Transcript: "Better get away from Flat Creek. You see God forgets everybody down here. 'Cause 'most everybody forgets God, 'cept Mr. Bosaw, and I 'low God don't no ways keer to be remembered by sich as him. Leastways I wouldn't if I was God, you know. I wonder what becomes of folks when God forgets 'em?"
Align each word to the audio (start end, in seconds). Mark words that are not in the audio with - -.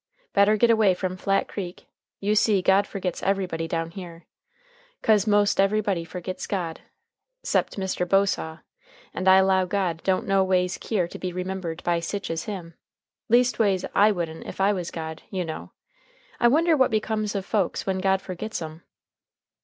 "Better 0.33 0.57
get 0.57 0.71
away 0.71 0.95
from 0.95 1.15
Flat 1.15 1.47
Creek. 1.47 1.85
You 2.19 2.33
see 2.33 2.63
God 2.63 2.87
forgets 2.87 3.21
everybody 3.21 3.67
down 3.67 3.91
here. 3.91 4.25
'Cause 5.03 5.27
'most 5.27 5.59
everybody 5.59 6.03
forgets 6.03 6.47
God, 6.47 6.81
'cept 7.43 7.77
Mr. 7.77 8.09
Bosaw, 8.09 8.61
and 9.13 9.27
I 9.27 9.41
'low 9.41 9.67
God 9.67 10.01
don't 10.01 10.25
no 10.25 10.43
ways 10.43 10.79
keer 10.81 11.07
to 11.07 11.19
be 11.19 11.31
remembered 11.31 11.83
by 11.83 11.99
sich 11.99 12.31
as 12.31 12.45
him. 12.45 12.73
Leastways 13.29 13.85
I 13.93 14.11
wouldn't 14.11 14.47
if 14.47 14.59
I 14.59 14.73
was 14.73 14.89
God, 14.89 15.21
you 15.29 15.45
know. 15.45 15.71
I 16.39 16.47
wonder 16.47 16.75
what 16.75 16.89
becomes 16.89 17.35
of 17.35 17.45
folks 17.45 17.85
when 17.85 17.99
God 17.99 18.23
forgets 18.23 18.59
'em?" 18.59 18.81